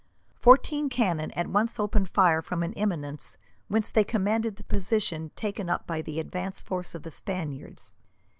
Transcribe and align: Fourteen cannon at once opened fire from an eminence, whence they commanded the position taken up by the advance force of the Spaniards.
Fourteen 0.33 0.89
cannon 0.89 1.29
at 1.33 1.45
once 1.45 1.79
opened 1.79 2.09
fire 2.09 2.41
from 2.41 2.63
an 2.63 2.73
eminence, 2.73 3.37
whence 3.67 3.91
they 3.91 4.03
commanded 4.03 4.55
the 4.55 4.63
position 4.63 5.29
taken 5.35 5.69
up 5.69 5.85
by 5.85 6.01
the 6.01 6.19
advance 6.19 6.59
force 6.63 6.95
of 6.95 7.03
the 7.03 7.11
Spaniards. 7.11 7.93